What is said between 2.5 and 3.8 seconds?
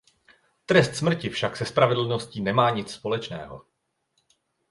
nic společného.